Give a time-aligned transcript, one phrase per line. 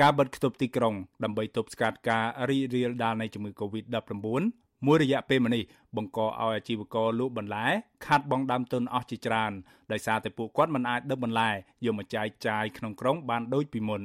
[0.00, 0.94] ការបិទគប់ទីក្រុង
[1.24, 4.12] ដើម្បីទប់ស្កាត់ការរីករាលដាលនៃជំងឺ Covid-19
[4.86, 5.62] មួយរយៈពេលមកនេះ
[5.96, 7.66] បង្កឲ្យអាជីវករលក់បន្លែ
[8.06, 9.52] ខាត់បងដើមទុនអស់ជាច្រើន
[9.92, 11.50] ដោយសារតែពួកគាត់មិនអាចដឹកបន្លែ
[11.84, 14.02] យកមកចាយចាយក្នុងក្រុងបានដូចពីមុន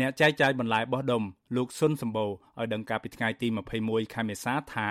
[0.00, 1.22] អ្នកចែកចាយបន្លែបោះដុំ
[1.56, 3.48] លោកស៊ុនសម្បូរឲ្យដឹងការពីថ្ងៃទី
[3.80, 4.88] 21ខែមេសាថា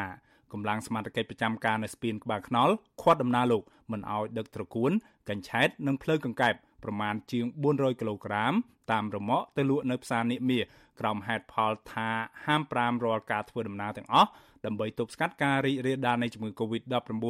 [0.54, 4.92] កម្លាំងសមត្ថកិច្ចប្រចាំការនៅស្ពានក្បាលខ្នល់ខាត់ដំណើរលោកមិនឲ្យដឹកត្រកួន
[5.30, 6.54] កញ្ឆែតនិងភ្លើកង្កែប
[6.84, 8.54] ប្រមាណជាង400គីឡូក្រាម
[8.92, 10.60] តាមរមាក់ទៅលក់នៅផ្សារនាគមា
[11.00, 12.10] ក្រោមហេតុផលថា
[12.46, 14.30] ហាម5រាល់ការធ្វើដំណើរទាំងអស់
[14.66, 17.26] ដើម្បីទប់ស្កាត់ការរីករាលដាលនៃជំងឺ Covid-19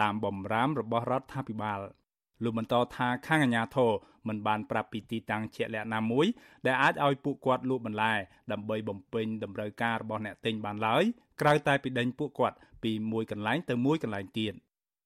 [0.00, 1.80] តាមបំរាមរបស់រដ្ឋាភិបាល
[2.42, 3.92] លោកបន្តថាខាងអាជ្ញាធរ
[4.28, 6.26] មិនបានប្រាប់ពីទីតាំងជាក់លាក់ណាមួយ
[6.66, 8.12] ដែលអាចឲ្យពួកគាត់លក់បន្លែ
[8.52, 11.02] ដើម្បីបំពេញតម្រូវការរបស់អ្នកទិញបានឡើយ
[11.40, 14.54] ក្រៅតែពីដេញពួកគាត់ពីមួយកន្លែងទៅមួយកន្លែងទៀត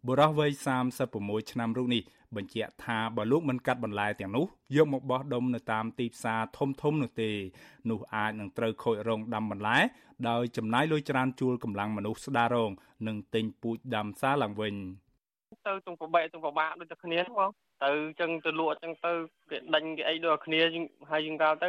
[0.06, 0.50] បុរសវ័យ
[1.00, 2.02] 36ឆ្នាំរូបនេះ
[2.36, 4.46] បញ្ជាក់ថាបើលោកមិនកាត់បន្លែទាំងនោះ
[4.76, 7.30] យកមកបោះដុំនៅតាមទីផ្សារធំធំនោះទេ
[7.90, 9.78] នោះអាចនឹងត្រូវខូចរងដាំបន្លែ
[10.28, 12.70] ដោយចំណាយលុយច្រើនជួលកម្លាំងមនុស្សស្ដាររង
[13.06, 14.74] និងទិញពូជដាំសារឡើងវិញ
[15.66, 17.50] ទៅទងប្របែកទងប្របាក់ដូចតែគ្នាហ្នឹងបង
[17.84, 19.12] ទៅចឹងទៅលក់ចឹងទៅ
[19.50, 20.60] គេដេញគេអីដូចគ្នា
[21.10, 21.68] ហើយយើងកាលទៅ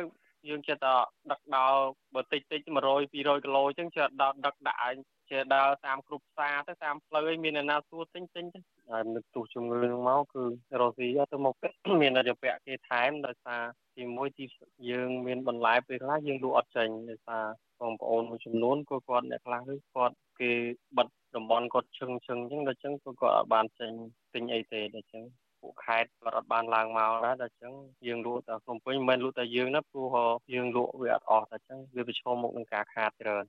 [0.50, 0.96] យើងចិត្តតែ
[1.32, 1.80] ដឹកដល់
[2.16, 3.22] បើតិចតិច100 200គី
[3.56, 4.98] ឡូចឹងចិត្តដល់ដឹកដាក់
[5.30, 10.44] ជាដើរតាមគ្រប់ផ្សារទៅតាមផ្លូវឯងមានអ្នកណាសួរទិញទិញទៅហើយនឹកទុះជំងឺនឹងមកគឺ
[10.80, 11.54] រស់ស៊ីទៅមក
[12.02, 12.36] មានរយៈ
[12.66, 13.62] គេថែមដោយសារ
[13.98, 14.46] ទីមួយទី
[14.90, 17.46] យើងមានបន្លែពេលខ្លះយើងលក់អត់ចេញដោយសារ
[17.82, 20.54] បងប្អូនមួយចំនួនក៏គាត់អ្នកខ្លះគឺគាត់ គេ
[20.98, 23.92] បិទតំបន់គាត់ឈឹងឈឹងអញ្ចឹងដល់អញ្ចឹងគាត់អត់បានចេញ
[24.34, 25.24] ទិញអីទេដល់អញ្ចឹង
[25.62, 27.74] ពួកខេត្តគាត់អត់បានឡើងមកដែរដល់អញ្ចឹង
[28.08, 30.16] យើងលក់តែភ្នំពេញមិនមែនលក់តែយើងណាព្រោះ
[30.54, 33.46] យើងលក់វាអត់អស់តែអញ្ចឹងវាប្រឈមមុខនឹងការខាតច្រើន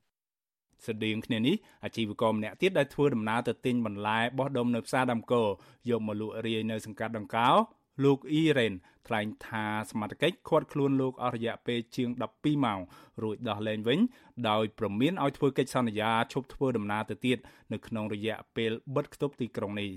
[0.87, 5.45] ស្តៀងគ្នានេះអាជីវករម្នាក់ទៀតដែលធ្វើដំណើរទៅទិញបន្លែបោះដុំនៅផ្សារដំកោ
[5.91, 7.49] យកមកលក់រាយនៅសង្កាត់ដង្កោ
[8.03, 8.73] លោកអ៊ីរ៉េន
[9.07, 12.81] ថ្លែងថាសមត្ថកិច្ចឃាត់ខ្លួនលោកអស់រយៈពេលជាង12ម៉ោង
[13.23, 14.01] រួចដោះលែងវិញ
[14.49, 17.39] ដោយប្រមានឲ្យធ្វើកិច្ចសន្យាឈប់ធ្វើដំណើរទៅទៀត
[17.73, 19.91] នៅក្នុងរយៈពេលបិទគប់ទីក្រុងនេះ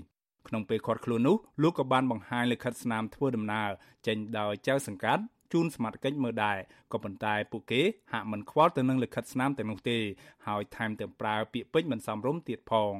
[0.48, 3.68] ក្នុងពេលឃាត់ខ្លួននោះលោកក៏បានបង្ហាញលិខិតស្នាមធ្វើដំណើរ
[4.06, 6.58] ចេញដោយចៅសង្កាត់ជូនសមត្ថកិច្ចមើលដែរ
[6.92, 9.98] ក៏ប៉ុន្តែពួកគេហាក់មិនខ្វល់ទៅនឹងលិខិតស្នាមទាំងនោះទេ
[10.46, 12.94] ហើយថែមទាំងប្រើពាក្យពេចន៍មិនសមរម្យទៀតផង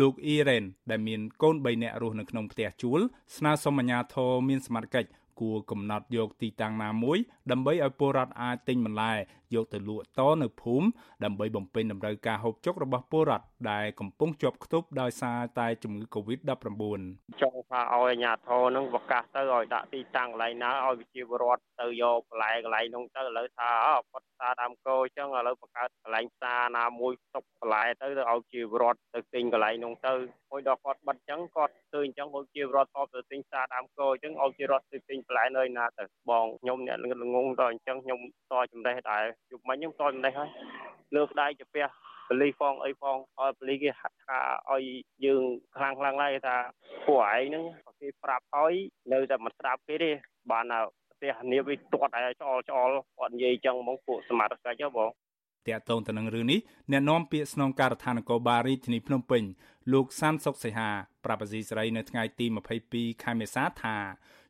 [0.00, 3.00] លោកអ៊ីរ៉េនដែលមានកូន3នាក់រស់នៅក្នុងផ្ទះជួល
[3.36, 5.08] ស្នើសុំអាជ្ញាធរមានសមត្ថកិច្ច
[5.40, 7.18] គួរកំណត់យកទីតាំងណាមួយ
[7.50, 9.12] ដើម្បីឲ្យពលរដ្ឋអាចទិញបន្លែ
[9.54, 10.86] យកទៅលក់តនៅភូមិ
[11.24, 16.82] ដើម្បីបំពេញតម្រូវការហូបចុករបស់ពលរដ្ឋដែលកំពុងជាប់ខ្ទប់ដោយសារតែជំងឺ Covid-19
[17.42, 30.12] ចង់ថាឲ្យអាជ្ញាធរនឹងប្រកាសទៅឲ្យដាក់ទីតាំងកន្លែងណាឲ្យវិជាពលរដ្ឋទៅយកបន្លែកន្លែងនោះទៅឥឡូវថាអត់ផ្សារដើមកោអញ្ចឹងឥឡូវបង្កើតកន្លែងផ្សារណាមួយទុកបន្លែទៅទៅឲ្យជាពលរដ្ឋទៅទិញកន្លែងនោះទៅ
[30.50, 38.20] ហើយដល់គាត់បិទអញ្ចឹងគាត់ឃើញអញ្ចឹងឲ្យជាពលរដ្ឋតបទៅទិញផ្សារដើមកោអញ្ចឹងឲ្យជារដ្ឋទៅទិញបន្លែនៅណាទៅបងខ្ញុំអ្នកល្ងងដល់អញ្ចឹងខ្ញុំ
[38.50, 40.50] តចំណេះដែរជប់មិញខ្ញុំតចំណេះហើយ
[41.14, 41.86] លើស្ដាយជាផ្ទះ
[42.28, 44.38] បលីផងអីផងឲ្យបលីគេហាត់ថា
[44.70, 44.84] ឲ្យ
[45.24, 45.42] យើង
[45.76, 46.56] ខ្លាំងខ្លាំងឡើយថា
[47.06, 47.64] ពួកឯងហ្នឹង
[48.00, 48.74] គេប្រាប់ហើយ
[49.12, 50.10] នៅតែមិនស្ដាប់គេទេ
[50.50, 50.64] បាន
[51.12, 55.08] ផ្ទះនាវាទាត់ឲ្យឆ្អល់ឆ្អល់គាត់និយាយចឹងហ្មងពួកសមត្ថកិច្ចហ៎បង
[55.68, 56.60] តកតងទៅនឹងរឿងនេះ
[56.90, 59.42] អ្នកនាំពាក្យស្នងការដ្ឋាននគរបាលរាជធានីភ្នំពេញ
[59.92, 60.90] លោកសានសុកសីហា
[61.24, 62.46] ប្រាប់អាស៊ីសេរីនៅថ្ងៃទី
[62.84, 63.96] 22ខែមេសាថា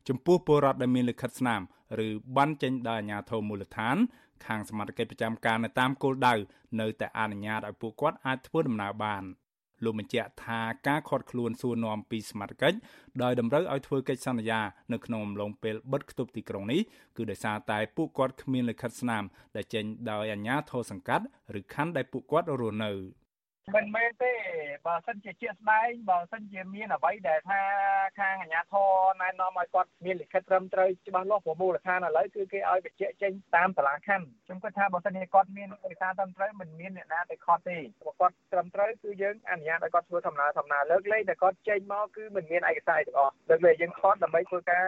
[0.07, 1.61] ចំពោះពលរដ្ឋដែលមានលិខិតស្នាម
[2.05, 3.97] ឬបានចេញដោយអាជ្ញាធរមូលដ្ឋាន
[4.45, 6.33] ខាងសមាជិកប្រចាំការនៅតាមគោលដៅ
[6.81, 9.23] នៅតែអនុញ្ញាតឲ្យពួកគាត់អាចធ្វើដំណើរបាន
[9.83, 12.73] លោកបញ្ជាក់ថាការខាត់ខ្លួនសួរនាំពីសមាជិក
[13.23, 14.59] ដោយតម្រូវឲ្យធ្វើកិច្ចសន្យា
[14.93, 16.81] នៅក្នុងអំឡុងពេលបិទគប់ទីក្រុងនេះ
[17.17, 19.23] គឺដោយសារតែពួកគាត់គ្មានលិខិតស្នាម
[19.55, 21.25] ដែលចេញដោយអាជ្ញាធរសង្កាត់
[21.59, 22.91] ឬខណ្ឌដែលពួកគាត់រស់នៅ
[23.73, 24.33] មិនមែនទេ
[24.87, 27.61] បើសិនជាជាក់ស្ដែងបើសិនជាមានអ្វីដែលថា
[28.19, 28.89] ខាងអាជ្ញាធរ
[29.21, 44.85] ណែនាំឲ្យគាត់មានលិខិតត្រឹមត្រូវច្បាស់លាស់ព្រោះមូលដ្ឋានឥឡូវគឺគេឲ្យបញ្ជាក់ចេញតាមសាលាខណ្ឌខ្ញុំគិតថាបើសិនជាគាត់មានឯកសារត្រឹមត្រូវមិនមានអ្នកណាទៅខត់ទេបើគាត់ត្រឹមត្រូវគឺយើងអនុញ្ញាតឲ្យគាត់ធ្វើដំណើរដំណើរលើកលែងតែគាត់ចេញមកគឺមិនមានឯកសារទាំងអស់លើកលែងយើងខត់ដើម្បីធ្វើការ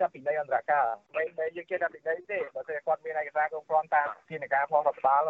[0.00, 0.86] ចាប់ពីនៃអន្តរការ
[1.16, 5.22] មិនមែនយើងចេះតែពីនៃទេបើតែគាត់មានឯកសារគ្រប់គ្រាន់តាមធានាការផងរដ្ឋបាល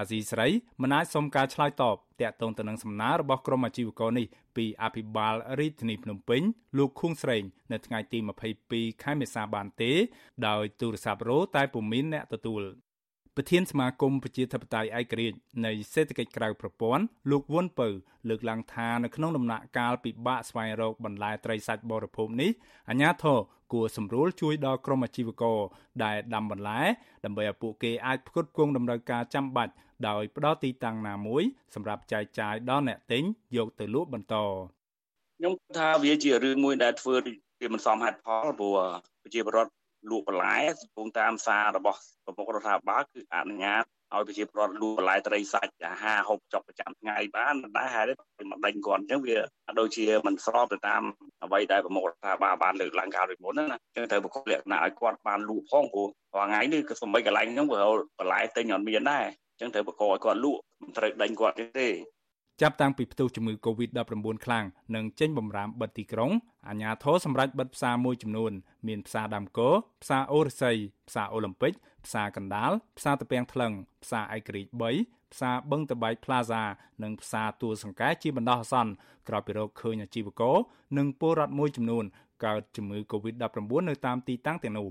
[0.00, 0.48] អាស៊ីស្រី
[0.82, 4.26] មិនអាចសុំការឆ្លើយតបតាក់ទងទៅនឹងសំណើរបស់ក្រុមអាជីវករនេះ
[4.56, 6.42] ពីអភិបាលរាជធានីភ្នំពេញ
[6.78, 7.42] លោកខួងស្រេង
[7.72, 8.18] នៅថ្ងៃទី
[8.60, 9.92] 22ខែមេសាបានទេ
[10.46, 12.62] ដោយទូរស័ព្ទរោតែពុំមានអ្នកទទួល
[13.36, 15.36] ប្រធានសមាគមប្រជាធិបតេយ្យឯករាជ្យ
[15.66, 17.88] នៃសេដ្ឋកិច្ចក្រៅប្រព័ន្ធលោកវុនពៅ
[18.28, 22.50] លើកឡើងថានៅក្នុងដំណាក់កាលពិបាកស្វែងរកបន្លែត្រីសាច់បរិភោគនេះ
[22.90, 23.38] អាជ្ញាធរ
[23.72, 25.58] គួរសម្រួលជួយដល់ក្រុមអាជីវករ
[26.04, 26.80] ដែលដាំបន្លែ
[27.24, 29.72] ដើម្បីឲ្យពួកគេអាចផ្គត់ផ្គង់តម្រូវការចាំបាច់
[30.08, 31.42] ដោយផ្ដល់ទីតាំងណាមួយ
[31.74, 33.22] សម្រាប់ចែកចាយដល់អ្នកទិញ
[33.56, 34.36] យកទៅលក់បន្ត
[35.38, 37.14] ខ្ញុំថាវាជារឿងមួយដែលធ្វើ
[37.60, 38.76] វាមិនសមហេតុផលព្រោះ
[39.22, 39.72] ប្រជាពលរដ្ឋ
[40.10, 43.84] លក់បន្លែកំពុងតាមសាររបស់ប្រមុខរដ្ឋាភិបាលគឺអនុញ្ញាត
[44.14, 48.06] ឲ្យប្រជាពលរដ្ឋលក់បន្លែត្រីសាច់អាហារហូបចុកប្រចាំថ្ងៃបានមិនដែរហើយ
[48.38, 49.36] មិនដេញគាត់អញ្ចឹងវា
[49.80, 51.02] ដូចជាមិនស្របទៅតាម
[51.44, 56.06] អ្វីដែលប្រមុខរដ្ឋាភិបាលបានលើកឡើងកាលពីមុនណាអញ្ចឹងត្រូវបកលក្ខណៈឲ្យគាត់បានលក់ផងព្រោះ
[56.36, 57.80] រាល់ថ្ងៃនេះក៏សម្បីកន្លែងហ្នឹងវា
[58.18, 61.88] បន្លែទិញអត់មានដែរអញ្ចឹងត្រូវបកឲ្យគាត់លក់មិនត្រូវដេញគាត់ទេ
[62.62, 64.64] ចាប់តាំងពីផ្ទុះជំងឺ Covid-19 ខ្លាំង
[64.94, 66.30] និងចេញបំរាមបិទទីក្រុង
[66.68, 68.52] អាជ្ញាធរសម្រេចបិទផ្សារមួយចំនួន
[68.88, 69.70] មានផ្សារដើមគោ
[70.02, 70.76] ផ្សារអូរស័យ
[71.08, 71.72] ផ្សារអូឡ িম্প ិក
[72.06, 73.72] ផ្សារកណ្ដាលផ្សារតពាំងថ្លឹង
[74.02, 76.62] ផ្សារឯករាជ្យ3 ផ្សារបឹងតបែក Plaza
[77.02, 78.92] និងផ្សារទួលសង្កែជាបណ្ដោះអាសន្ន
[79.28, 80.56] ក្រោយពីរកឃើញអាជីវករ
[80.98, 82.04] និងពលរដ្ឋមួយចំនួន
[82.44, 84.88] កើតជំងឺ Covid-19 នៅតាមទីតាំងទាំងនោះ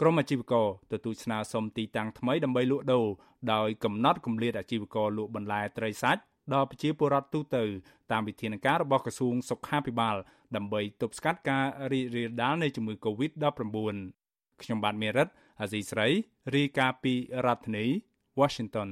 [0.00, 3.06] ក្រមអាជីវករទទូចស្នើសុំទីតាំងថ្មីដើម្បីលក់ដូរ
[3.52, 6.22] ដោយកំណត់គម្លាតអាជីវករលក់បន្លែត្រីសាច់
[6.54, 7.64] ដល់ប្រជាពលរដ្ឋទូទៅ
[8.12, 10.16] តាមវិធានការរបស់ក្រសួងសុខាភិបាល
[10.56, 13.96] ដើម្បីទប់ស្កាត់ការរីករាលដាលនៃជំងឺ Covid-19
[14.62, 15.28] ខ្ញុំបាទមេរិត
[15.60, 16.08] អាស៊ីស្រី
[16.56, 17.14] រាយការណ៍ពី
[17.46, 17.86] រដ្ឋធានី
[18.40, 18.88] Washington